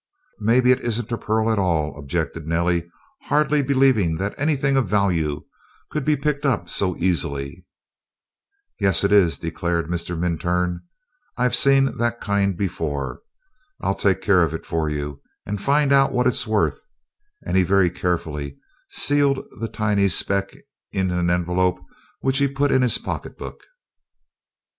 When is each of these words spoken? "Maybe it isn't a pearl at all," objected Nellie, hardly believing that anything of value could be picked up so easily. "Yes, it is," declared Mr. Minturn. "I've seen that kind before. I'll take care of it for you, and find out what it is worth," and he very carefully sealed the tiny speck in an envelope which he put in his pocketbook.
"Maybe 0.39 0.71
it 0.71 0.79
isn't 0.79 1.11
a 1.11 1.17
pearl 1.19 1.51
at 1.51 1.59
all," 1.59 1.95
objected 1.95 2.47
Nellie, 2.47 2.89
hardly 3.25 3.61
believing 3.61 4.15
that 4.15 4.33
anything 4.35 4.75
of 4.75 4.87
value 4.87 5.45
could 5.91 6.03
be 6.05 6.15
picked 6.17 6.43
up 6.43 6.67
so 6.69 6.97
easily. 6.97 7.67
"Yes, 8.79 9.03
it 9.03 9.11
is," 9.11 9.37
declared 9.37 9.85
Mr. 9.91 10.17
Minturn. 10.17 10.81
"I've 11.37 11.53
seen 11.53 11.99
that 11.99 12.19
kind 12.19 12.57
before. 12.57 13.21
I'll 13.79 13.93
take 13.93 14.21
care 14.21 14.41
of 14.41 14.55
it 14.55 14.65
for 14.65 14.89
you, 14.89 15.21
and 15.45 15.61
find 15.61 15.93
out 15.93 16.11
what 16.11 16.25
it 16.25 16.33
is 16.33 16.47
worth," 16.47 16.81
and 17.45 17.55
he 17.55 17.61
very 17.61 17.91
carefully 17.91 18.57
sealed 18.89 19.45
the 19.59 19.67
tiny 19.67 20.07
speck 20.07 20.55
in 20.91 21.11
an 21.11 21.29
envelope 21.29 21.79
which 22.21 22.39
he 22.39 22.47
put 22.47 22.71
in 22.71 22.81
his 22.81 22.97
pocketbook. 22.97 23.65